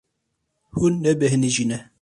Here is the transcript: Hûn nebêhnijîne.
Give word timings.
Hûn 0.77 0.93
nebêhnijîne. 1.03 1.77